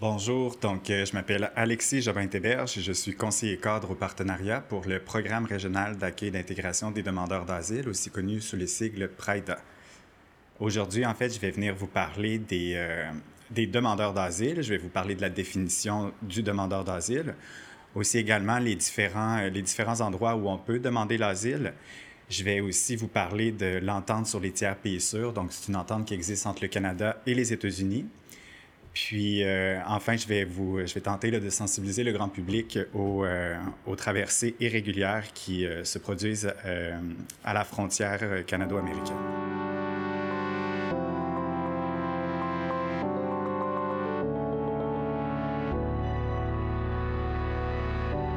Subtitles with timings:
[0.00, 4.86] Bonjour, donc euh, je m'appelle Alexis Jobin-Théberge et je suis conseiller cadre au partenariat pour
[4.86, 9.58] le Programme régional d'accueil et d'intégration des demandeurs d'asile, aussi connu sous le sigle PRIDA.
[10.58, 13.10] Aujourd'hui, en fait, je vais venir vous parler des, euh,
[13.50, 17.34] des demandeurs d'asile, je vais vous parler de la définition du demandeur d'asile,
[17.94, 21.74] aussi également les différents, euh, les différents endroits où on peut demander l'asile.
[22.30, 25.76] Je vais aussi vous parler de l'entente sur les tiers pays sûrs, donc c'est une
[25.76, 28.06] entente qui existe entre le Canada et les États-Unis.
[28.92, 33.24] Puis, euh, enfin, je vais, vous, je vais tenter de sensibiliser le grand public aux,
[33.24, 33.56] euh,
[33.96, 36.52] traversées irrégulières qui euh, se produisent
[37.44, 39.16] à la frontière canado-américaine.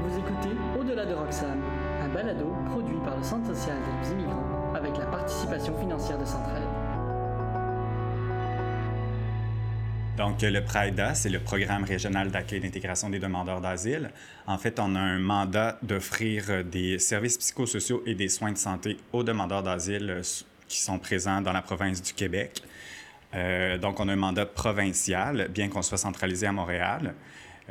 [0.05, 1.61] Vous écoutez Au-delà de Roxane,
[2.01, 6.82] un balado produit par le Centre social des immigrants avec la participation financière de Centraide.
[10.17, 14.11] Donc, le PRAIDA, c'est le Programme régional d'accueil et d'intégration des demandeurs d'asile.
[14.45, 18.97] En fait, on a un mandat d'offrir des services psychosociaux et des soins de santé
[19.11, 20.21] aux demandeurs d'asile euh,
[20.67, 22.61] qui sont présents dans la province du Québec.
[23.33, 27.15] Euh, donc, on a un mandat provincial, bien qu'on soit centralisé à Montréal.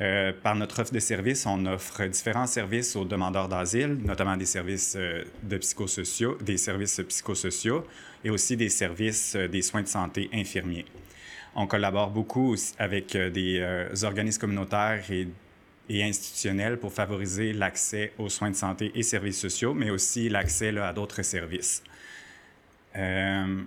[0.00, 4.46] Euh, par notre offre de services, on offre différents services aux demandeurs d'asile, notamment des
[4.46, 7.84] services euh, de psychosociaux, des services psychosociaux
[8.24, 10.86] et aussi des services euh, des soins de santé infirmiers.
[11.54, 15.28] On collabore beaucoup avec euh, des euh, organismes communautaires et,
[15.88, 20.76] et, institutionnels pour favoriser l'accès aux soins de santé et services sociaux, mais aussi l'accès
[20.78, 21.82] à d'autres services.
[22.96, 23.62] Euh,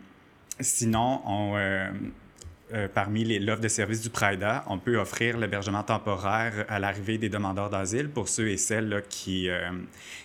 [0.59, 6.79] sinon, on, euh, parmi l'offre de services du PRIDA, on peut offrir l'hébergement temporaire à
[6.79, 9.47] l'arrivée des demandeurs d'asile pour ceux et celles qui,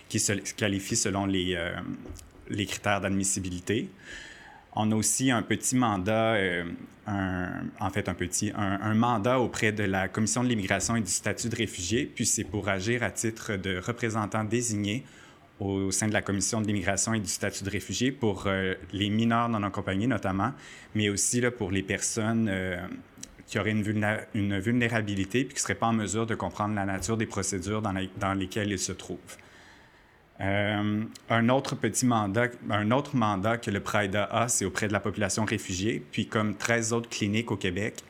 [0.09, 3.89] se qualifient selon les critères d'admissibilité.
[4.73, 6.63] On a aussi un petit mandat, euh,
[7.07, 11.49] en fait un petit, un, mandat auprès de la Commission de l'immigration et du statut
[11.49, 15.03] de réfugié, puis c'est pour agir à titre de représentant désigné
[15.59, 19.09] au sein de la Commission de l'immigration et du statut de réfugié pour euh, les
[19.09, 20.53] mineurs non accompagnés notamment,
[20.95, 22.77] mais aussi là, pour les personnes euh,
[23.47, 26.75] qui auraient une, vulné une vulnérabilité puis qui ne seraient pas en mesure de comprendre
[26.75, 29.37] la nature des procédures dans, dans lesquelles ils se trouvent.
[30.41, 34.93] Euh, un autre petit mandat, un autre mandat que le PRIDA a, c'est auprès de
[34.93, 36.03] la population réfugiée.
[36.11, 38.03] Puis comme 13 autres cliniques au Québec,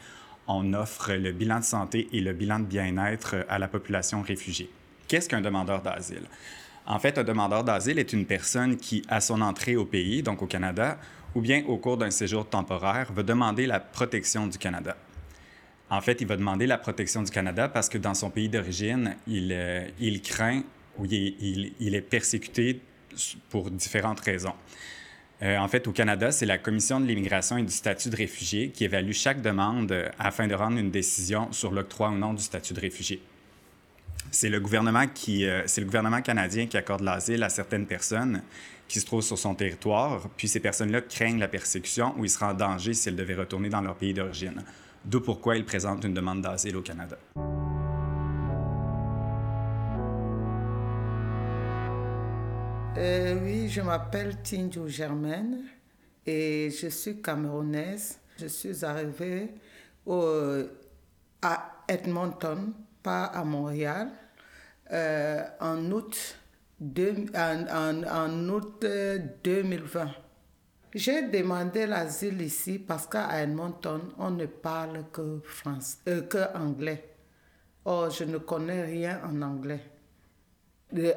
[0.47, 4.69] on offre le bilan de santé et le bilan de bien-être à la population réfugiée.
[5.07, 6.23] Qu'est-ce qu'un demandeur d'asile?
[6.85, 10.41] En fait, un demandeur d'asile est une personne qui, à son entrée au pays, donc
[10.41, 10.97] au Canada,
[11.35, 14.95] ou bien au cours d'un séjour temporaire, va demander la protection du Canada.
[15.89, 19.15] En fait, il va demander la protection du Canada parce que dans son pays d'origine,
[19.27, 20.61] il, euh, il craint
[21.01, 22.79] où il est, persécuté
[23.49, 24.53] pour différentes raisons.
[25.41, 28.69] Euh, en fait, au Canada, c'est la Commission de l'immigration et du statut de réfugié
[28.69, 32.73] qui évalue chaque demande afin de rendre une décision sur l'octroi ou non du statut
[32.73, 33.21] de réfugié.
[34.29, 38.43] C'est le gouvernement euh, c'est le gouvernement canadien qui accorde l'asile à certaines personnes
[38.87, 42.47] qui se trouvent sur son territoire, puis ces personnes-là craignent la persécution ou ils seraient
[42.47, 44.63] en danger si elles devaient retourner dans leur pays d'origine.
[45.05, 47.17] D'où pourquoi ils présentent une demande d'asile au Canada.
[52.97, 55.63] Euh, oui, je m'appelle Tinjo Germaine
[56.25, 58.19] et je suis camerounaise.
[58.37, 59.53] Je suis arrivée
[60.05, 60.63] au,
[61.41, 64.09] à Edmonton, pas à Montréal,
[64.91, 66.35] euh, en août,
[66.79, 68.85] deux, en, en, en août
[69.43, 70.09] 2020.
[70.93, 77.15] J'ai demandé l'asile ici parce qu'à Edmonton, on ne parle que, France, euh, que anglais.
[77.85, 79.79] Or, je ne connais rien en anglais.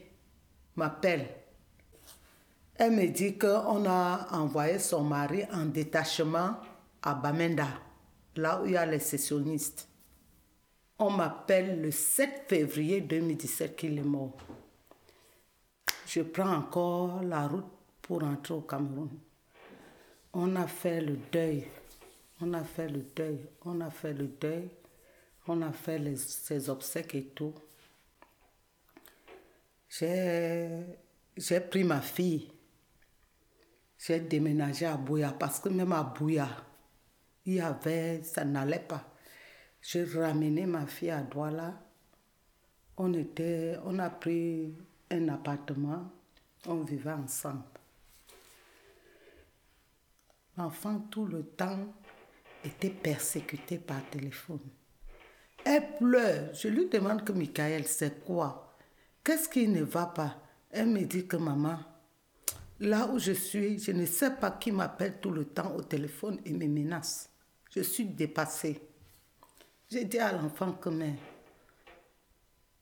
[0.76, 1.28] m'appelle.
[2.76, 6.56] Elle me dit qu'on a envoyé son mari en détachement
[7.02, 7.68] à Bamenda,
[8.36, 9.88] là où il y a les sessionnistes.
[11.00, 14.38] On m'appelle le 7 février 2017 qu'il est mort.
[16.06, 17.66] Je prends encore la route
[18.02, 19.10] pour rentrer au Cameroun.
[20.34, 21.66] On a fait le deuil
[22.42, 24.70] on a fait le deuil, on a fait le deuil,
[25.48, 27.54] on a fait les, ses obsèques et tout.
[29.90, 32.52] J'ai pris ma fille,
[33.98, 36.50] j'ai déménagé à Bouya parce que même à Bouya,
[37.46, 39.16] il y avait, ça n'allait pas.
[39.82, 41.80] J'ai ramené ma fille à Douala.
[42.98, 44.74] On, était, on a pris
[45.12, 46.12] un appartement,
[46.66, 47.64] on vivait ensemble.
[50.58, 51.94] L'enfant, tout le temps,
[52.66, 54.60] était persécutée par téléphone.
[55.64, 56.54] Elle pleure.
[56.54, 58.76] Je lui demande que Michael, c'est quoi?
[59.24, 60.36] Qu'est-ce qui ne va pas?
[60.72, 61.80] Elle me dit que maman,
[62.80, 66.40] Là où je suis, je ne sais pas qui m'appelle tout le temps au téléphone
[66.46, 67.30] et me menace.
[67.74, 68.82] Je suis dépassée.
[69.90, 71.16] J'ai dit à l'enfant que mais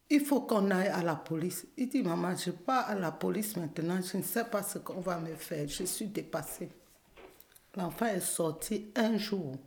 [0.09, 1.67] il faut qu'on aille à la police.
[1.77, 4.99] Il dit maman, je pars à la police maintenant, je ne sais pas ce qu'on
[4.99, 6.69] va me faire, je suis dépassée.
[7.75, 9.57] L'enfant est sorti un jour.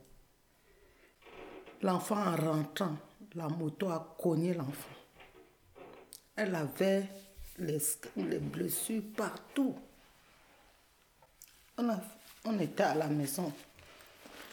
[1.83, 2.95] L'enfant en rentrant,
[3.35, 4.95] la moto a cogné l'enfant.
[6.35, 7.05] Elle avait
[7.59, 7.77] les,
[8.15, 9.75] les blessures partout.
[12.45, 13.51] On, était à la maison.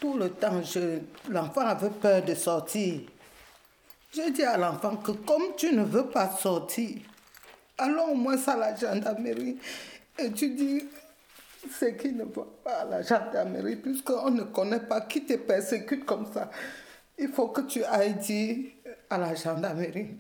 [0.01, 0.99] Tout le temps, je-
[1.31, 3.01] l'enfant avait peur de sortir.
[4.13, 6.99] J'ai dit à l'enfant que comme tu ne veux pas sortir,
[7.79, 9.59] allons au moins à la gendarmerie
[10.19, 10.83] et tu dis
[11.73, 16.05] ce qui ne va pas à la gendarmerie, puisqu'on ne connaît pas qui te persécute
[16.05, 16.51] comme ça.
[17.19, 18.57] Il faut que tu ailles dire
[19.11, 20.17] à la gendarmerie.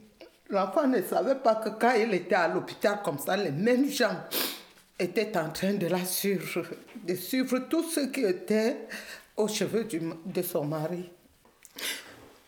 [0.50, 4.16] L'enfant ne savait pas que quand il était à l'hôpital comme ça, les mêmes gens
[4.98, 6.64] étaient en train de la suivre,
[7.02, 8.86] de suivre tous ceux qui étaient
[9.36, 11.10] aux cheveux du- de son mari.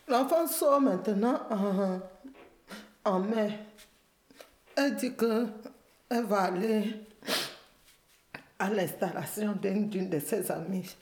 [0.07, 1.99] L'enfant sort maintenant en,
[3.03, 3.51] en mai.
[4.75, 5.47] Elle dit que
[6.09, 6.95] elle va aller
[8.59, 10.95] à l'installation d'une de ses amies.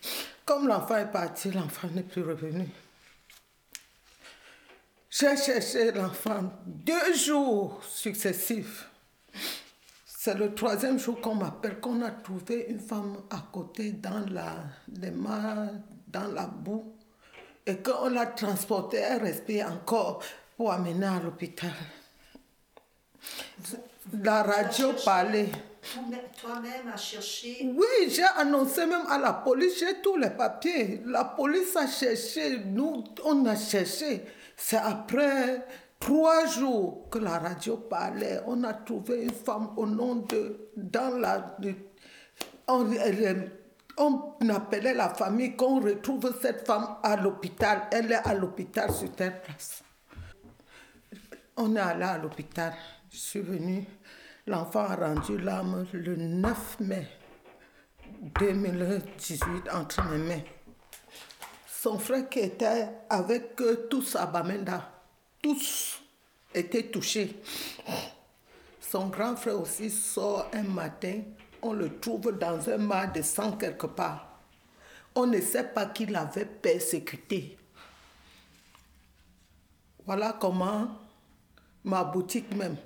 [0.45, 2.65] Comme l'enfant est parti, l'enfant n'est plus revenu.
[5.17, 8.89] J'ai cherché l'enfant deux jours successifs.
[10.05, 14.55] C'est le troisième jour qu'on m'appelle qu'on a trouvé une femme à côté dans la,
[14.99, 15.69] les mares,
[16.07, 16.95] dans la boue,
[17.65, 20.21] et qu'on l'a transportée, elle respire encore
[20.57, 21.71] pour amener à l'hôpital.
[24.21, 25.49] La radio parlait.
[25.93, 27.71] Toi-même- Toi-même à chercher.
[27.73, 31.01] Oui, j'ai annoncé même à la police, j'ai tous les papiers.
[31.05, 34.23] La police a cherché, nous, on a cherché.
[34.57, 35.65] C'est après
[35.99, 38.41] trois jours que la radio parlait.
[38.47, 40.69] On a trouvé une femme au nom de.
[40.75, 41.57] Dans la.
[42.67, 47.83] on appelait la famille qu'on retrouve cette femme à l'hôpital.
[47.91, 49.83] Elle est à l'hôpital sur telle place.
[51.57, 52.73] On est allé à l'hôpital.
[53.11, 53.85] Je suis venue.
[54.47, 57.07] L'enfant a rendu l'âme le 9 mai
[58.39, 60.41] 2018 entre mes mains.
[61.85, 64.91] Son frère qui était avec eux, tous à Bamenda,
[65.39, 66.01] tous
[66.51, 67.39] étaient touchés.
[68.81, 71.21] Son grand frère aussi sort un matin,
[71.61, 74.39] on le trouve dans un mar de sang quelque part.
[75.13, 77.55] On ne sait pas qui l'avait persécuté.
[80.07, 80.87] Voilà comment
[81.83, 82.77] ma boutique même,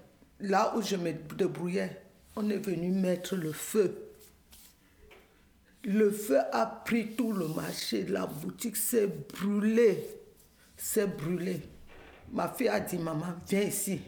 [0.42, 2.02] là où je me débrouillais,
[2.36, 4.09] on est venu mettre le feu.
[5.84, 10.06] Le feu a pris tout le marché, la boutique s'est brûlée,
[10.76, 11.62] s'est brûlée.
[12.32, 14.02] Ma fille a dit, maman, viens ici.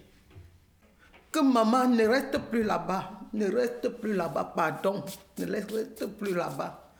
[1.31, 5.03] Que maman ne reste plus là-bas, ne reste plus là-bas, pardon,
[5.37, 6.93] ne reste plus là-bas.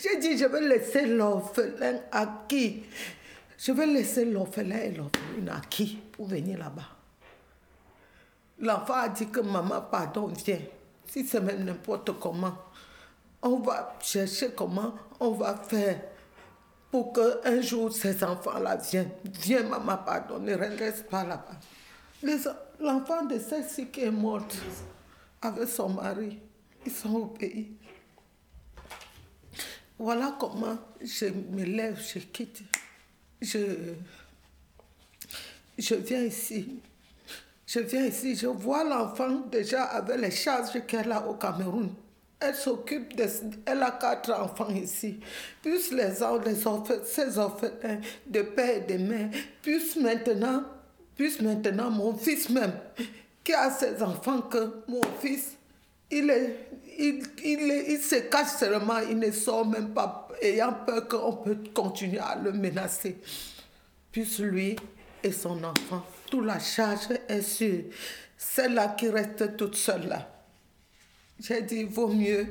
[0.00, 2.84] J'ai dit, je vais laisser l'orphelin à qui?
[3.58, 6.88] Je vais laisser l'orphelin et l'orpheline à qui pour venir là-bas
[8.58, 10.60] L'enfant a dit que maman, pardon, viens.
[11.06, 12.56] Si c'est même n'importe comment,
[13.46, 16.00] on va chercher comment on va faire
[16.90, 19.10] pour qu'un jour ces enfants-là viennent.
[19.24, 21.56] Viens, maman, pardon, ne reste pas là-bas.
[22.80, 24.56] L'enfant de celle-ci qui est morte
[25.40, 26.38] avec son mari,
[26.84, 27.72] ils sont au pays.
[29.98, 32.62] Voilà comment je me lève, je quitte.
[33.40, 33.94] Je,
[35.78, 36.80] je viens ici.
[37.66, 41.94] Je viens ici, je vois l'enfant déjà avec les charges qu'elle a au Cameroun.
[42.38, 43.26] Elle s'occupe de...
[43.64, 45.20] Elle a quatre enfants ici.
[45.62, 49.30] Plus les, les orphelins, ses orphelins de père et de mère.
[49.62, 50.64] Plus maintenant,
[51.16, 52.74] plus maintenant mon fils même,
[53.42, 55.56] qui a ses enfants que mon fils,
[56.10, 61.08] il, est, il, il, il se cache seulement, il ne sort même pas, ayant peur
[61.08, 63.16] qu'on peut continuer à le menacer.
[64.12, 64.76] Plus lui
[65.22, 67.84] et son enfant, toute la charge est sur
[68.36, 70.35] celle-là qui reste toute seule là.
[71.40, 72.46] J'ai dit, il vaut mieux,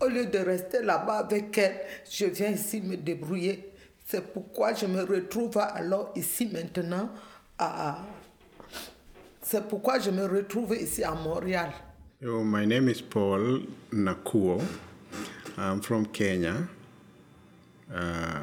[0.00, 3.72] au lieu de rester là-bas avec elle, je viens ici me débrouiller.
[4.06, 7.10] C'est pourquoi je me retrouve alors ici maintenant
[7.58, 7.98] à...
[9.42, 11.70] C'est pourquoi je me retrouve ici à Montréal.
[12.20, 13.60] Yo, my name is Paul
[13.92, 14.60] Nakuo.
[15.58, 16.68] I'm from Kenya.
[17.94, 18.40] Uh,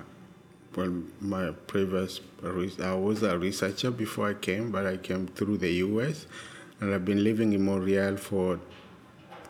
[0.75, 5.57] well, my previous, re- I was a researcher before I came, but I came through
[5.57, 6.25] the US,
[6.79, 8.59] and I've been living in Montreal for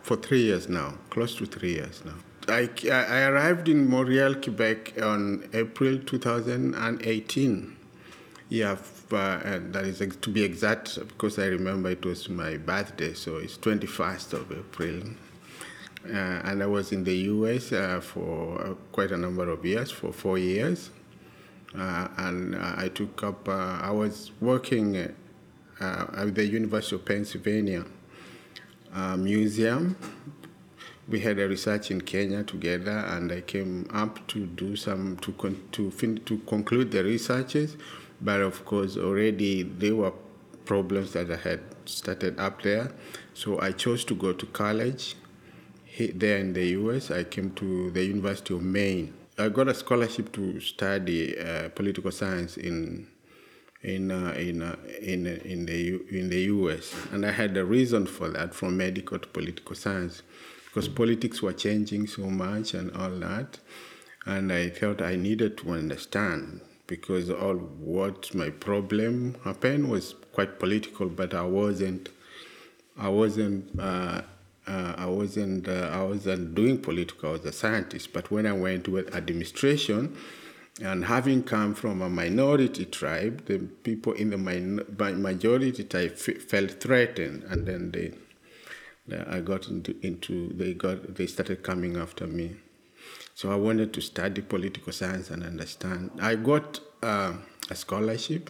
[0.03, 2.13] for three years now, close to three years now.
[2.49, 7.77] I, I arrived in Montreal, Quebec on April 2018.
[8.49, 8.75] Yeah,
[9.11, 13.57] uh, that is to be exact because I remember it was my birthday, so it's
[13.57, 15.03] 21st of April.
[16.05, 19.89] Uh, and I was in the US uh, for uh, quite a number of years,
[19.89, 20.89] for four years.
[21.73, 25.15] Uh, and I took up, I was working at
[25.79, 27.85] the University of Pennsylvania
[29.17, 29.95] Museum.
[31.07, 35.33] We had a research in Kenya together, and I came up to do some, to,
[35.33, 37.75] con- to, fin- to conclude the researches.
[38.21, 40.13] But of course, already there were
[40.65, 42.91] problems that I had started up there.
[43.33, 45.15] So I chose to go to college
[46.15, 47.11] there in the US.
[47.11, 49.13] I came to the University of Maine.
[49.37, 53.07] I got a scholarship to study uh, political science in
[53.83, 56.93] in uh, in uh, in in the U, in the U.S.
[57.11, 60.23] and I had a reason for that from medical to political science
[60.65, 63.59] because politics were changing so much and all that,
[64.25, 70.59] and I felt I needed to understand because all what my problem happened was quite
[70.59, 72.09] political, but I wasn't
[72.97, 74.21] I wasn't uh,
[74.65, 77.29] uh, I wasn't uh, I wasn't doing political.
[77.29, 78.13] I was a scientist.
[78.13, 80.15] But when I went with administration,
[80.81, 84.85] and having come from a minority tribe, the people in the min-
[85.21, 88.13] majority tribe f- felt threatened, and then they,
[89.07, 92.55] they, I got into, into they got they started coming after me.
[93.35, 96.11] So I wanted to study political science and understand.
[96.21, 97.33] I got uh,
[97.69, 98.49] a scholarship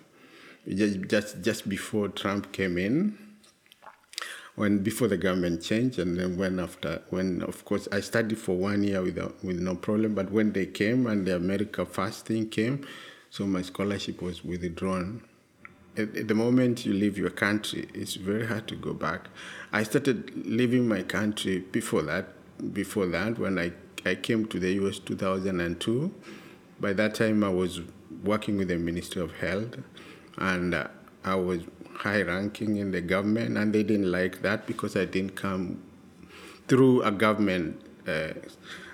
[0.68, 3.18] just, just just before Trump came in
[4.56, 8.56] when before the government changed and then when after when of course I studied for
[8.56, 12.50] one year with with no problem but when they came and the America First thing
[12.50, 12.86] came
[13.30, 15.24] so my scholarship was withdrawn.
[15.98, 19.28] At, at the moment you leave your country it's very hard to go back.
[19.72, 22.28] I started leaving my country before that
[22.74, 23.72] before that when I
[24.06, 26.14] I came to the US 2002
[26.80, 27.82] by that time I was
[28.24, 29.78] working with the Ministry of Health
[30.38, 30.88] and uh,
[31.24, 31.62] I was
[31.96, 35.82] high ranking in the government, and they didn't like that because I didn't come
[36.68, 38.30] through a government uh,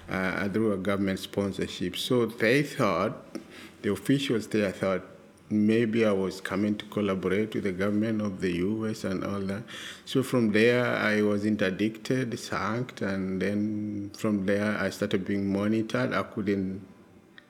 [0.10, 1.96] uh, through a government sponsorship.
[1.96, 3.14] So they thought
[3.82, 5.04] the officials there thought
[5.50, 9.04] maybe I was coming to collaborate with the government of the U.S.
[9.04, 9.64] and all that.
[10.06, 16.14] So from there, I was interdicted, sacked, and then from there, I started being monitored.
[16.14, 16.86] I couldn't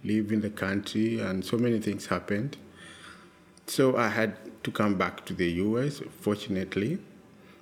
[0.03, 2.57] live in the country, and so many things happened.
[3.67, 4.37] So I had
[4.69, 6.99] to come back to the US, fortunately.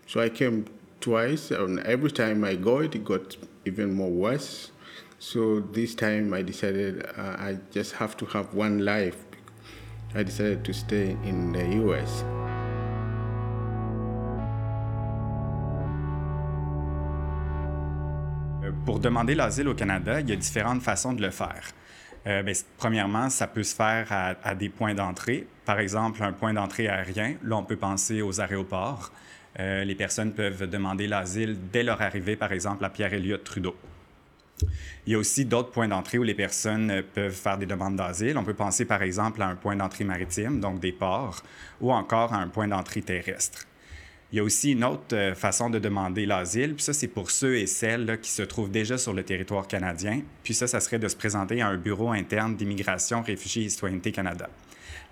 [0.08, 0.66] So I came
[1.00, 4.72] twice, and every time I go, it got even more worse.
[5.20, 9.18] So this time I decided uh, I just have to have one life.
[10.16, 12.24] I decided to stay in the US.
[18.86, 21.74] Pour demander l'asile au Canada, il y a différentes façons de le faire.
[22.27, 25.48] Euh, ben, premièrement, ça peut se faire à, des points d'entrée.
[25.65, 27.36] Par exemple, un point d'entrée aérien.
[27.43, 29.12] Là, on peut penser aux aéroports.
[29.60, 33.75] Euh, les personnes peuvent demander l'asile dès leur arrivée, par exemple, à Pierre-Éliott Trudeau.
[35.05, 38.38] Il y a aussi d'autres points d'entrée où les personnes peuvent faire des demandes d'asile.
[38.38, 41.43] On peut penser, par exemple, à un point d'entrée maritime, donc des ports,
[41.79, 43.65] ou encore à un point d'entrée terrestre.
[44.34, 47.31] Il y a aussi une autre euh, façon de demander l'asile, puis ça, c'est pour
[47.31, 50.22] ceux et celles qui se trouvent déjà sur le territoire canadien.
[50.43, 54.12] Puis ça, ça serait de se présenter à un bureau interne d'immigration, réfugiés et citoyenneté
[54.12, 54.50] Canada.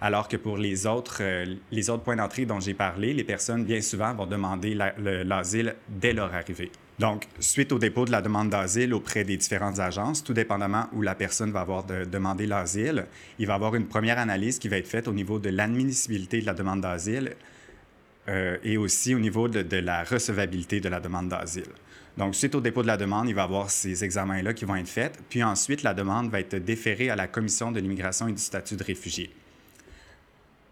[0.02, 3.64] Alors que pour les autres, euh, les autres points d'entrée dont j'ai parlé, les personnes,
[3.64, 6.70] bien souvent, vont demander l'asile dès leur arrivée.
[7.00, 11.02] Donc, suite au dépôt de la demande d'asile auprès des différentes agences, tout dépendamment où
[11.02, 13.06] la personne va avoir de, demandé l'asile,
[13.40, 16.42] il va y avoir une première analyse qui va être faite au niveau de l'admissibilité
[16.42, 17.32] de la demande d'asile
[18.28, 21.70] euh, et aussi au niveau de, la recevabilité de la demande d'asile.
[22.18, 24.76] Donc, suite au dépôt de la demande, il va y avoir ces examens-là qui vont
[24.76, 25.20] être faits.
[25.30, 28.78] Puis ensuite, la demande va être déférée à la Commission de l'immigration et du statut
[28.78, 29.32] de réfugié.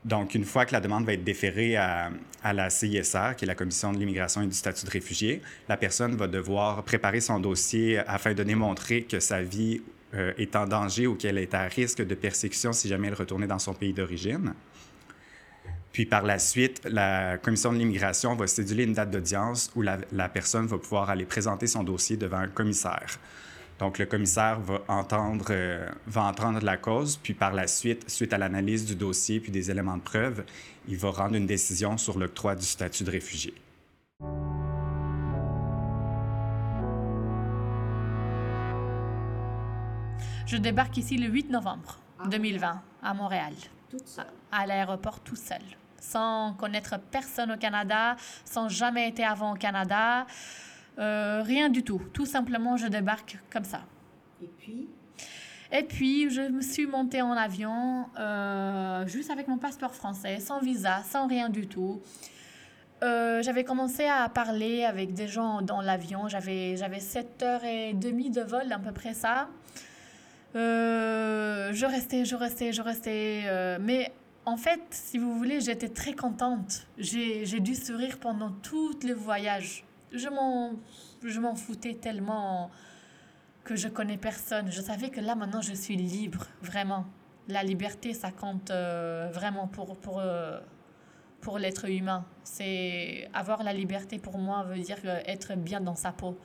[0.05, 2.11] Donc, une fois que la demande va être déférée à,
[2.43, 6.15] la CISR, qui est la Commission de l'immigration et du statut de réfugié, la personne
[6.15, 9.81] va devoir préparer son dossier afin de démontrer que sa vie
[10.13, 13.47] euh, est en danger ou qu'elle est à risque de persécution si jamais elle retournait
[13.47, 14.53] dans son pays d'origine.
[15.93, 20.27] Puis par la suite, la commission de l'immigration va céduler une date d'audience où la,
[20.27, 23.19] personne va pouvoir aller présenter son dossier devant un commissaire.
[23.77, 28.33] Donc le commissaire va entendre, euh, va entendre la cause, puis par la suite, suite
[28.33, 30.43] à l'analyse du dossier puis des éléments de preuve,
[30.87, 33.53] il va rendre une décision sur l'octroi du statut de réfugié.
[40.47, 41.99] Je débarque ici le 8 novembre
[42.31, 43.53] 2020 à Montréal,
[44.51, 45.61] à l'aéroport tout seul
[46.03, 50.27] sans connaître personne au Canada, sans jamais été avant au Canada.
[50.99, 52.01] Euh, rien du tout.
[52.13, 53.81] Tout simplement, je débarque comme ça.
[54.43, 54.89] Et puis?
[55.71, 60.59] Et puis, je me suis montée en avion, euh, juste avec mon passeport français, sans
[60.59, 62.01] visa, sans rien du tout.
[63.03, 66.27] euh, j'avais commencé à parler avec des gens dans l'avion.
[66.27, 69.49] J'avais, j'avais 7h30 de vol, à peu près ça.
[70.55, 73.77] Euh, je restais, je restais, je restais.
[73.81, 74.11] Mais
[74.45, 76.85] en fait, si vous voulez, j'étais très contente.
[76.97, 79.85] J'ai, dû sourire pendant tout le voyage.
[80.11, 82.69] Je m'en, foutais tellement
[83.63, 84.71] que je connais personne.
[84.71, 87.05] Je savais que là, maintenant, je suis libre, vraiment.
[87.47, 90.59] La liberté, ça compte euh, vraiment pour, pour, euh,
[91.39, 92.25] pour l'être humain.
[92.43, 96.37] C'est avoir la liberté pour moi veut dire euh, être bien dans sa peau.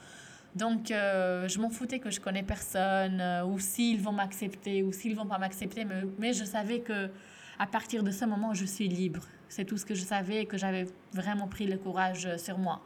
[0.55, 5.26] Donc, je m'en foutais que je connais personne, ou s'ils vont m'accepter, ou s'ils vont
[5.26, 7.11] pas m'accepter, mais, mais je savais que
[7.59, 9.23] à partir de ce moment, je suis libre.
[9.49, 12.83] C'est tout ce que je savais et que j'avais vraiment pris le courage sur moi.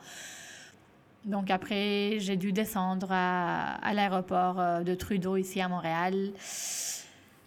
[1.24, 6.32] Donc après, j'ai dû descendre à, l'aéroport de Trudeau ici à Montréal.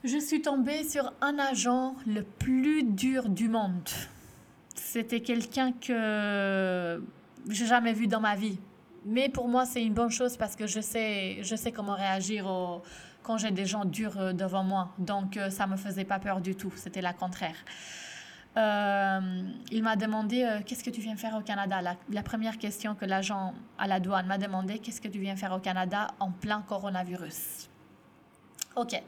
[0.03, 3.89] Je suis tombée sur un agent le plus dur du monde.
[4.75, 7.03] C'était quelqu'un que
[7.49, 8.59] j'ai jamais vu dans ma vie.
[9.05, 12.47] Mais pour moi, c'est une bonne chose parce que je sais, je sais comment réagir
[12.47, 12.81] au,
[13.25, 14.93] quand j'ai des gens durs devant moi.
[14.99, 16.71] Donc, ça me faisait pas peur du tout.
[16.75, 17.55] C'était la contraire.
[18.57, 19.19] Euh,
[19.69, 21.81] il m'a demandé euh, qu'est-ce que tu viens faire au Canada?
[22.09, 25.51] La, première question que l'agent à la douane m'a demandé qu'est-ce que tu viens faire
[25.51, 27.69] au Canada en plein coronavirus?
[28.77, 29.01] Ok.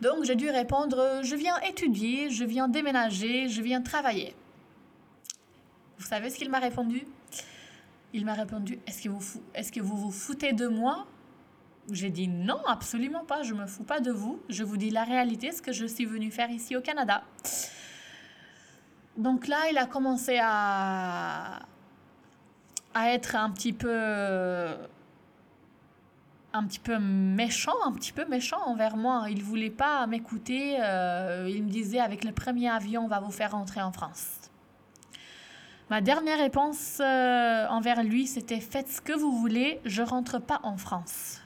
[0.00, 4.36] Donc j'ai dû répondre je viens étudier, je viens déménager, je viens travailler.
[5.98, 7.04] Vous savez ce qu'il m'a répondu?
[8.12, 9.08] Il m'a répondu est-ce que,
[9.54, 11.04] est-ce que vous vous foutez de moi
[11.90, 14.40] J'ai dit non, absolument pas, je me fous pas de vous.
[14.48, 17.22] Je vous dis la réalité, ce que je suis venu faire ici au Canada.
[19.16, 21.60] Donc là, il a commencé à,
[22.94, 24.76] à être un petit peu
[26.52, 29.26] un petit peu méchant, un petit peu méchant envers moi.
[29.30, 30.76] Il voulait pas m'écouter.
[30.80, 34.50] euh, il me disait avec le premier avion, on va vous faire rentrer en France.
[35.90, 40.60] Ma dernière réponse euh, envers lui, c'était faites ce que vous voulez, je rentre pas
[40.62, 41.40] en France.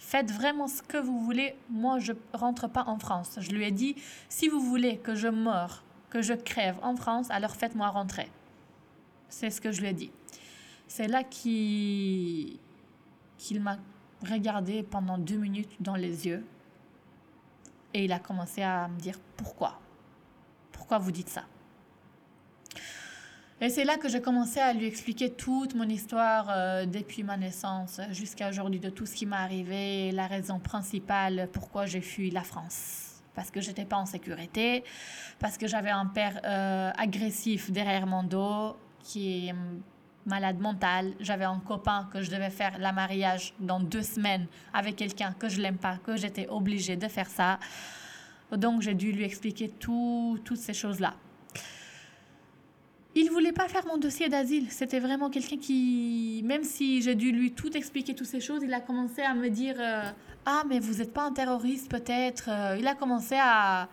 [0.00, 3.38] Faites vraiment ce que vous voulez, moi je rentre pas en France.
[3.38, 3.94] Je lui ai dit
[4.30, 8.28] si vous voulez que je meure, que je crève en France, alors faites-moi rentrer.
[9.28, 10.10] C'est ce que je lui ai dit.
[10.88, 12.58] C'est là qu'il
[13.60, 13.76] m'a
[14.26, 16.44] regardé pendant deux minutes dans les yeux
[17.92, 19.78] et il a commencé à me dire pourquoi?
[20.72, 21.44] Pourquoi vous dites ça?
[23.62, 27.36] Et c'est là que j'ai commencé à lui expliquer toute mon histoire euh, depuis ma
[27.36, 32.30] naissance jusqu'à aujourd'hui, de tout ce qui m'est arrivé, la raison principale pourquoi j'ai fui
[32.30, 33.20] la France.
[33.34, 34.82] Parce que j'étais pas en sécurité,
[35.38, 39.54] parce que j'avais un père euh, agressif derrière mon dos qui est
[40.24, 41.12] malade mental.
[41.20, 45.50] J'avais un copain que je devais faire la mariage dans deux semaines avec quelqu'un que
[45.50, 47.58] je l'aime pas, que j'étais obligée de faire ça.
[48.52, 51.14] Donc j'ai dû lui expliquer tout, toutes ces choses-là.
[53.16, 54.70] Il voulait pas faire mon dossier d'asile.
[54.70, 58.72] C'était vraiment quelqu'un qui, même si j'ai dû lui tout expliquer toutes ces choses, il
[58.72, 60.02] a commencé à me dire euh,
[60.46, 62.48] ah mais vous n'êtes pas un terroriste peut-être.
[62.48, 63.88] Euh, Il a commencé à,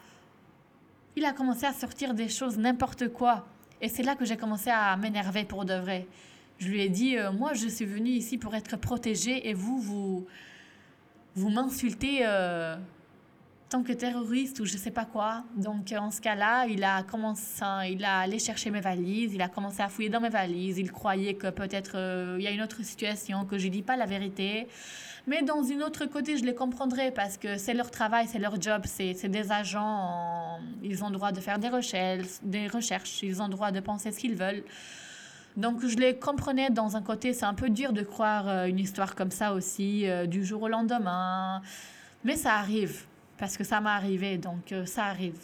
[1.15, 3.47] il a commencé à sortir des choses n'importe quoi.
[3.81, 6.05] Et c'est là que j'ai commencé à m'énerver pour de vrai.
[6.59, 9.79] Je lui ai dit, euh, moi je suis venue ici pour être protégée et vous,
[9.79, 10.27] vous,
[11.35, 12.23] vous m'insultez
[13.69, 15.43] tant que terroriste ou je sais pas quoi.
[15.55, 19.49] Donc en ce cas-là, il a commencé, il a allé chercher mes valises, il a
[19.49, 20.77] commencé à fouiller dans mes valises.
[20.77, 23.97] Il croyait que peut-être euh, il y a une autre situation, que je dis pas
[23.97, 24.67] la vérité.
[25.29, 28.61] Mais dans une autre côté, je les comprendrais parce que c'est leur travail, c'est leur
[28.61, 33.21] job, c'est des agents, en- ils ont le droit de faire des recherches, des recherches,
[33.23, 34.63] ils ont le droit de penser ce qu'ils veulent.
[35.57, 38.79] Donc je les comprenais dans un côté, c'est un peu dur de croire euh, une
[38.79, 41.61] histoire comme ça aussi, euh, du jour au lendemain.
[42.23, 43.03] Mais ça arrive,
[43.37, 45.39] parce que ça m'est arrivé, donc euh, ça arrive.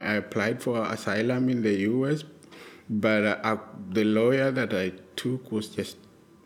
[0.00, 2.24] I applied for asylum in the US,
[2.88, 3.56] but uh, uh,
[3.92, 5.96] the lawyer that I took was just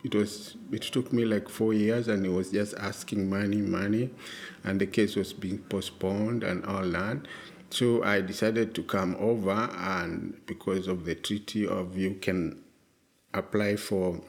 [0.04, 4.10] it was it took me like four years, and he was just asking money, money,
[4.64, 7.18] and the case was being postponed and all that.
[7.70, 12.62] So I decided to come over, and because of the treaty of you can
[13.34, 14.20] apply for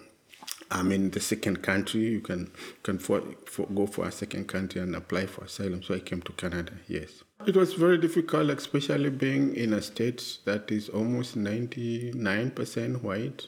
[0.74, 4.82] I mean, the second country, you can can for, for, go for a second country
[4.82, 5.84] and apply for asylum.
[5.84, 6.74] So I came to Canada.
[6.88, 12.50] Yes, it was very difficult, especially being in a state that is almost ninety nine
[12.52, 13.48] percent white.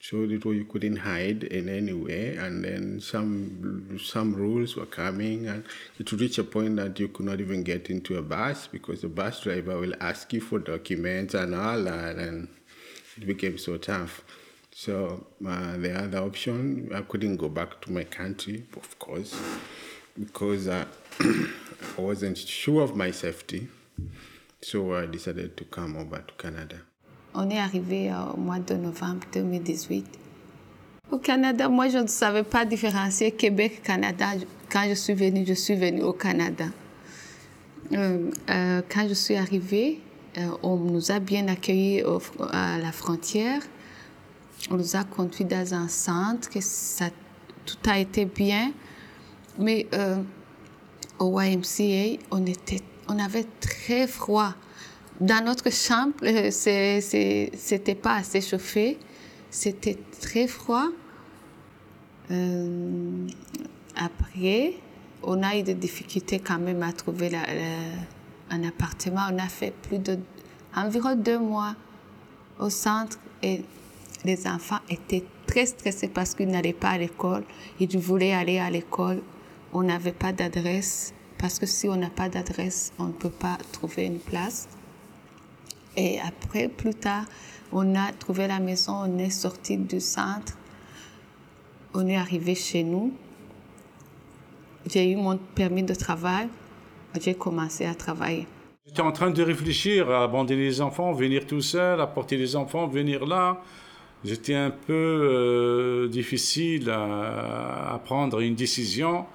[0.00, 5.46] So that you couldn't hide in any way, and then some some rules were coming,
[5.46, 5.64] and
[5.98, 9.00] it would reach a point that you could not even get into a bus because
[9.00, 12.48] the bus driver will ask you for documents and all that, and
[13.16, 14.22] it became so tough.
[14.76, 19.40] So uh, the other option, I couldn't go back to my country, of course,
[20.18, 20.84] because uh,
[21.20, 23.68] I wasn't sure of my safety.
[24.60, 26.80] So I decided to come over to Canada.
[27.34, 30.06] on est arrivé au mois de novembre 2018.
[31.10, 34.26] Au Canada, moi, je ne savais pas différencier Québec-Canada.
[34.70, 36.64] Quand je suis venue, je suis venue au Canada.
[37.92, 40.00] Euh, euh, quand je suis arrivée,
[40.38, 42.02] euh, on nous a bien accueillis
[42.50, 43.60] à la frontière.
[44.70, 46.58] On nous a conduits dans un centre, que
[47.66, 48.72] tout a été bien.
[49.58, 49.86] Mais
[51.18, 54.54] au YMCA, on, était, on avait très froid.
[55.20, 56.14] Dans notre chambre,
[56.50, 58.98] c'était pas assez chauffé.
[59.50, 60.88] C'était très froid.
[63.96, 64.74] après,
[65.22, 67.30] on a eu des difficultés quand même à trouver
[68.50, 69.26] un appartement.
[69.30, 70.18] On a fait plus de
[70.74, 71.76] environ deux mois
[72.58, 73.62] au centre et
[74.24, 77.44] les enfants étaient très stressés parce qu'ils n'allaient pas à l'école.
[77.80, 79.22] Ils voulaient aller à l'école.
[79.72, 83.58] On n'avait pas d'adresse parce que si on n'a pas d'adresse, on ne peut pas
[83.72, 84.68] trouver une place.
[85.96, 87.24] Et après, plus tard,
[87.72, 90.56] on a trouvé la maison, on est sorti du centre,
[91.92, 93.12] on est arrivé chez nous
[94.86, 96.48] j'ai eu mon permis de travail,
[97.20, 98.46] j'ai commencé à travailler.
[98.86, 102.86] J'étais en train de réfléchir à abandonner les enfants, venir tout seul, apporter les enfants,
[102.86, 103.62] venir là.
[104.24, 109.26] J'étais un peu euh, difficile à, prendre une décision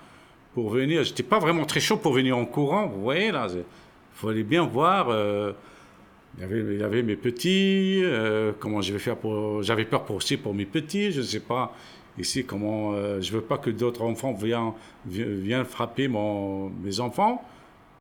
[0.56, 1.04] pour venir.
[1.04, 3.48] J'étais pas vraiment très chaud pour venir en courant, vous voyez là.
[3.54, 3.64] Il
[4.14, 5.10] fallait bien voir.
[5.10, 5.54] Euh,
[6.40, 9.62] il, y avait, mes petits, euh, comment je vais faire pour.
[9.62, 11.76] J'avais peur aussi pour mes petits, je ne sais pas
[12.18, 14.74] ici comment je veux pas que d'autres enfants viennent,
[15.06, 17.44] viennent frapper mon, mes enfants.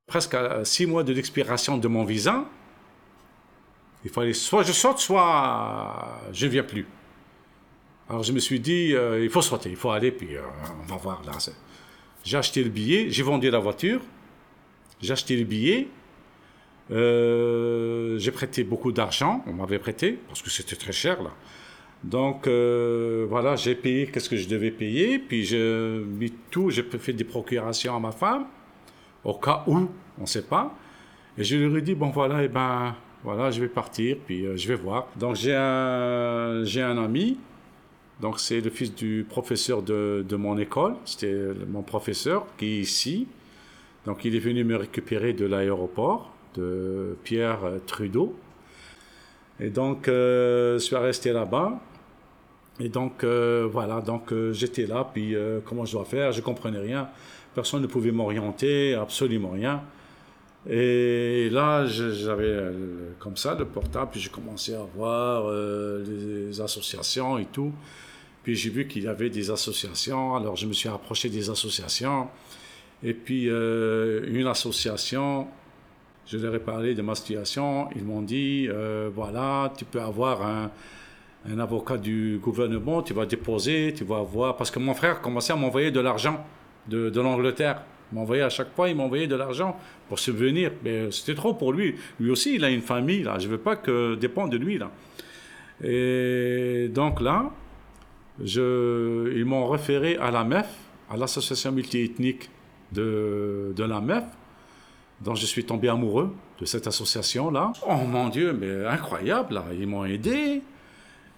[0.06, 2.44] Presque à six mois de l'expiration de mon visa,
[4.04, 6.86] il fallait soit je sorte, soit je ne viens plus.
[8.08, 10.40] Alors je me suis dit, euh, il faut sortir, il faut aller, puis euh,
[10.82, 11.32] on va voir là.
[12.24, 14.00] J'ai acheté le billet, j'ai vendu la voiture,
[15.00, 15.88] j'ai acheté le billet,
[16.90, 21.30] j'ai prêté beaucoup d'argent, on m'avait prêté, parce que c'était très cher là.
[22.04, 26.82] Donc euh, voilà, j'ai payé qu'est-ce que je devais payer, puis j'ai mis tout, j'ai
[26.82, 28.46] fait des procurations à ma femme,
[29.24, 30.74] au cas où, on ne sait pas.
[31.36, 34.46] Et je lui ai dit, bon voilà, et eh ben voilà, je vais partir, puis
[34.46, 35.08] euh, je vais voir.
[35.16, 37.38] Donc j'ai un, j'ai un ami,
[38.20, 41.36] donc c'est le fils du professeur de, de mon école, c'était
[41.68, 43.26] mon professeur qui est ici.
[44.06, 48.34] Donc il est venu me récupérer de l'aéroport de Pierre Trudeau.
[49.60, 51.80] Et donc, euh, je suis resté là-bas.
[52.80, 56.40] Et donc, euh, voilà, donc euh, j'étais là, puis euh, comment je dois faire, je
[56.40, 57.08] comprenais rien.
[57.54, 59.82] Personne ne pouvait m'orienter, absolument rien.
[60.70, 62.58] Et là, j'avais
[63.18, 65.50] comme ça le portable, puis j'ai commencé à voir
[66.06, 67.72] les associations et tout.
[68.42, 72.28] Puis j'ai vu qu'il y avait des associations, alors je me suis approché des associations.
[73.02, 75.48] Et puis, une association,
[76.26, 78.68] je leur ai parlé de ma situation, ils m'ont dit,
[79.14, 84.56] voilà, tu peux avoir un avocat du gouvernement, tu vas déposer, tu vas voir.
[84.56, 86.44] Parce que mon frère commençait à m'envoyer de l'argent
[86.88, 87.82] de l'Angleterre.
[88.10, 90.72] Il m'envoyait à chaque fois, il m'envoyait de l'argent pour subvenir.
[90.84, 91.96] Mais c'était trop pour lui.
[92.18, 93.38] Lui aussi, il a une famille, là.
[93.38, 94.90] Je ne veux pas que dépendre de lui, là.
[95.82, 97.50] Et donc là,
[98.42, 100.68] je, ils m'ont référé à la MEF,
[101.10, 102.50] à l'association multiethnique
[102.92, 104.24] de, de la MEF,
[105.20, 107.72] dont je suis tombé amoureux de cette association-là.
[107.88, 109.64] Oh mon Dieu, mais incroyable, là.
[109.78, 110.62] Ils m'ont aidé.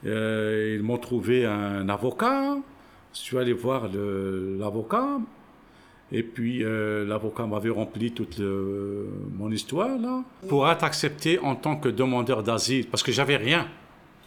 [0.06, 2.56] Euh, ils m'ont trouvé un avocat.
[3.12, 5.18] Je suis allé voir l'avocat.
[6.12, 10.25] Et puis, euh, l'avocat m'avait rempli toute mon histoire, là.
[10.49, 13.68] Pour être accepté en tant que demandeur d'asile, parce que j'avais rien.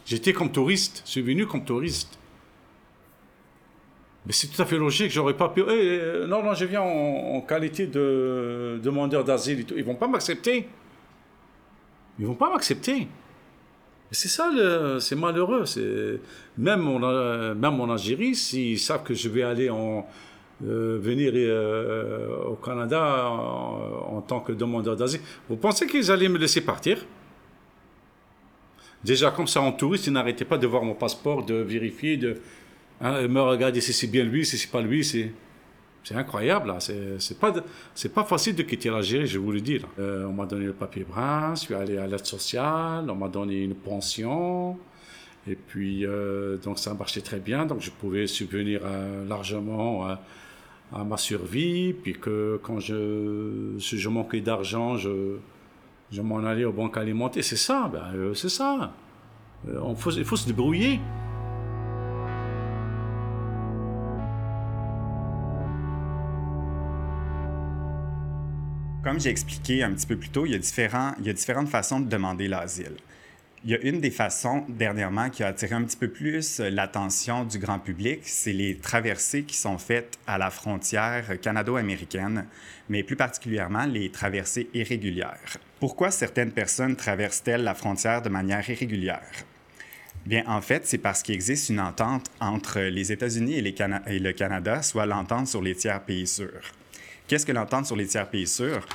[0.06, 1.02] J'étais comme touriste.
[1.04, 2.18] Je suis venu comme touriste.
[4.26, 5.62] Mais c'est tout à fait logique, j'aurais pas pu.
[5.68, 9.66] Eh, non, non, je viens en, qualité de demandeur d'asile.
[9.76, 10.66] Ils vont pas m'accepter.
[12.18, 13.06] Ils vont pas m'accepter.
[14.10, 14.50] C'est ça,
[15.00, 15.64] c'est malheureux.
[16.56, 20.06] Même même en Algérie, s'ils savent que je vais aller en,
[20.64, 26.38] euh, venir euh, au Canada en, tant que demandeur d'asile, vous pensez qu'ils allaient me
[26.38, 27.04] laisser partir?
[29.04, 32.38] Déjà, comme ça, en touriste, ils n'arrêtaient pas de voir mon passeport, de vérifier, de
[33.00, 35.30] hein, me regarder si c'est bien lui, si c'est pas lui, c'est
[36.14, 36.78] incroyable, là.
[36.80, 37.52] C'est pas,
[37.94, 39.80] c'est pas facile de quitter l'Algérie, je vous le dis.
[39.98, 43.28] Euh, on m'a donné le papier brun, je suis allé à l'aide sociale, on m'a
[43.28, 44.78] donné une pension.
[45.46, 47.66] Et puis, euh, donc ça marchait très bien.
[47.66, 50.06] Donc je pouvais subvenir euh, largement
[50.94, 51.92] à, ma survie.
[51.92, 55.36] Puis que quand je, je manquais d'argent, je,
[56.10, 57.44] je m'en allais aux banques alimentaires.
[57.44, 58.92] C'est ça, ben, c'est ça.
[59.66, 61.00] on faut, il faut se débrouiller.
[69.04, 71.34] Comme j'ai expliqué un petit peu plus tôt, il y a, différents, il y a
[71.34, 72.96] différentes façons de demander l'asile.
[73.66, 77.44] Il y a une des façons dernièrement qui a attiré un petit peu plus l'attention
[77.44, 82.44] du grand public, c'est les traversées qui sont faites à la frontière canado-américaine,
[82.90, 85.56] mais plus particulièrement les traversées irrégulières.
[85.80, 89.30] Pourquoi certaines personnes traversent-elles la frontière de manière irrégulière?
[90.26, 93.74] Bien, en fait, c'est parce qu'il existe une entente entre les États-Unis et,
[94.08, 96.72] et, le Canada, soit l'entente sur les tiers pays sûrs.
[97.26, 98.86] Qu'est-ce que l'entente sur les tiers pays sûrs?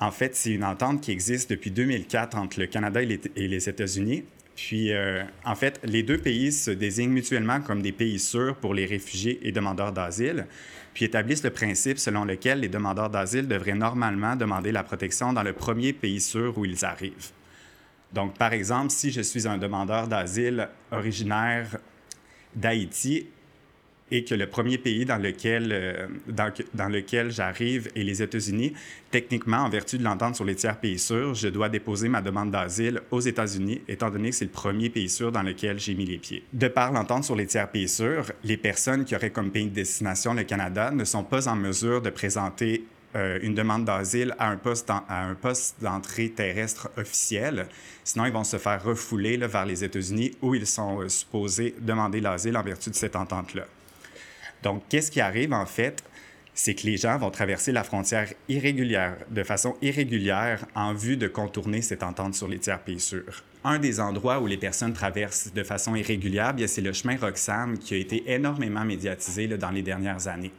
[0.00, 4.24] En fait, c'est une entente qui existe depuis 2004 entre le Canada et les, États-Unis.
[4.56, 8.74] Puis, euh, en fait, les deux pays se désignent mutuellement comme des pays sûrs pour
[8.74, 10.46] les réfugiés et demandeurs d'asile,
[10.92, 15.42] puis établissent le principe selon lequel les demandeurs d'asile devraient normalement demander la protection dans
[15.42, 17.32] le premier pays sûr où ils arrivent.
[18.12, 21.78] Donc, par exemple, si je suis un demandeur d'asile originaire
[22.54, 23.26] d'Haïti
[24.10, 28.74] et que le premier pays dans lequel, euh, dans, lequel j'arrive est les États-Unis,
[29.10, 32.50] techniquement, en vertu de l'entente sur les tiers pays sûrs, je dois déposer ma demande
[32.50, 36.04] d'asile aux États-Unis, étant donné que c'est le premier pays sûr dans lequel j'ai mis
[36.04, 36.44] les pieds.
[36.52, 39.74] De par l'entente sur les tiers pays sûrs, les personnes qui auraient comme pays de
[39.74, 42.84] destination le Canada ne sont pas en mesure de présenter
[43.16, 47.66] euh, une demande d'asile à un poste, à un poste d'entrée terrestre officiel.
[48.02, 52.20] Sinon, ils vont se faire refouler vers les États-Unis où ils sont euh, supposés demander
[52.20, 53.66] l'asile en vertu de cette entente-là.
[54.64, 56.02] Donc, qu'est-ce qui arrive en fait?
[56.54, 61.28] C'est que les gens vont traverser la frontière irrégulière, de façon irrégulière, en vue de
[61.28, 63.42] contourner cette entente sur les tiers pays sûrs.
[63.64, 67.94] Un des endroits où les personnes traversent de façon irrégulière, c'est le chemin Roxham qui
[67.94, 70.52] a été énormément médiatisé dans les dernières années.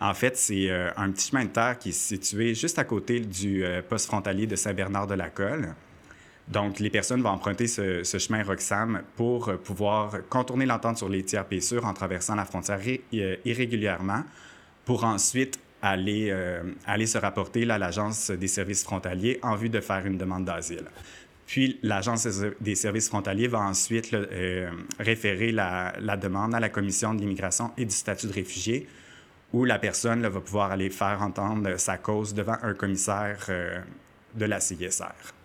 [0.00, 3.20] En fait, c'est euh, un petit chemin de terre qui est situé juste à côté
[3.20, 5.74] du euh, poste frontalier de Saint-Bernard-de-la-Colle.
[6.48, 11.24] Donc, les personnes vont emprunter ce, chemin Roxham pour euh, pouvoir contourner l'entente sur les
[11.24, 12.80] tiers sûrs en traversant la frontière
[13.14, 14.22] euh, irrégulièrement
[14.84, 19.80] pour ensuite aller, euh, aller se rapporter à l'Agence des services frontaliers en vue de
[19.80, 20.84] faire une demande d'asile.
[21.46, 22.26] Puis, l'Agence
[22.60, 24.16] des services frontaliers va ensuite
[24.98, 28.88] référer la, la, demande à la Commission de l'immigration et du statut de réfugié,
[29.52, 33.46] où la personne va pouvoir aller faire entendre sa cause devant un commissaire
[34.34, 35.35] de la CISR.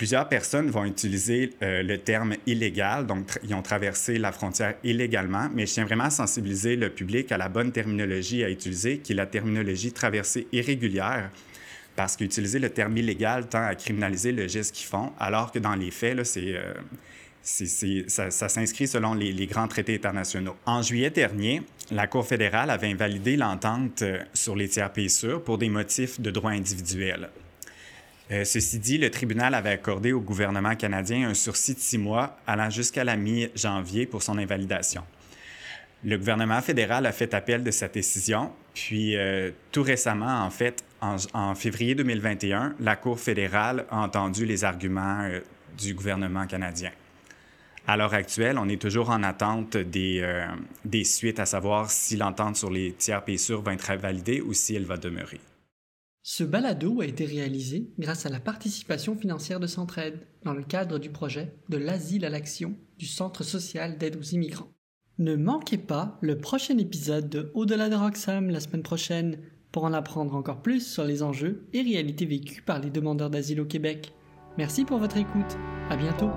[0.00, 5.50] Plusieurs personnes vont utiliser euh, le terme illégal, donc ils ont traversé la frontière illégalement,
[5.54, 9.12] mais je tiens vraiment à sensibiliser le public à la bonne terminologie à utiliser, qui
[9.12, 11.30] est la terminologie traversée irrégulière,
[11.96, 15.74] parce qu'utiliser le terme illégal tend à criminaliser le geste qu'ils font, alors que dans
[15.74, 20.56] les faits, là, c'est, euh, ça, s'inscrit selon les, les, grands traités internationaux.
[20.64, 21.60] En juillet dernier,
[21.90, 26.18] la Cour fédérale avait invalidé l'entente euh, sur les tiers pays sûrs pour des motifs
[26.22, 27.28] de droit individuel.
[28.32, 32.38] Euh, ceci dit, le tribunal avait accordé au gouvernement canadien un sursis de six mois
[32.46, 35.02] allant jusqu'à la mi-janvier pour son invalidation.
[36.04, 40.84] Le gouvernement fédéral a fait appel de cette décision, puis euh, tout récemment, en fait,
[41.00, 45.40] en, février 2021, la Cour fédérale a entendu les arguments euh,
[45.76, 46.92] du gouvernement canadien.
[47.86, 50.46] À l'heure actuelle, on est toujours en attente des,
[50.84, 54.52] des suites, à savoir si l'entente sur les tiers pays sûrs va être validée ou
[54.52, 55.40] si elle va demeurer.
[56.22, 60.98] Ce balado a été réalisé grâce à la participation financière de Centraide dans le cadre
[60.98, 64.72] du projet de l'asile à l'action du Centre social d'aide aux immigrants.
[65.18, 69.38] Ne manquez pas le prochain épisode de Au-delà de Roxham la semaine prochaine
[69.72, 73.60] pour en apprendre encore plus sur les enjeux et réalités vécues par les demandeurs d'asile
[73.60, 74.12] au Québec.
[74.58, 75.56] Merci pour votre écoute.
[75.88, 76.30] À bientôt.